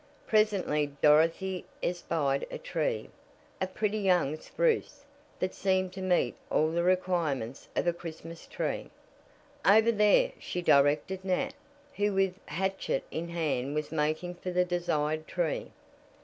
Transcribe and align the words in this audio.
Presently 0.25 0.87
Dorothy 0.99 1.63
espied 1.83 2.47
a 2.49 2.57
tree 2.57 3.11
a 3.61 3.67
pretty 3.67 3.99
young 3.99 4.35
spruce 4.39 5.05
that 5.37 5.53
seemed 5.53 5.93
to 5.93 6.01
meet 6.01 6.35
all 6.49 6.71
the 6.71 6.81
requirements 6.81 7.69
of 7.75 7.85
a 7.85 7.93
Christmas 7.93 8.47
tree. 8.47 8.89
"Over 9.63 9.91
there," 9.91 10.31
she 10.39 10.59
directed 10.63 11.23
Nat, 11.25 11.53
who 11.97 12.13
with 12.15 12.33
hatchet 12.47 13.03
in 13.11 13.29
hand 13.29 13.75
was 13.75 13.91
making 13.91 14.33
for 14.33 14.49
the 14.49 14.65
desired 14.65 15.27
tree. 15.27 15.69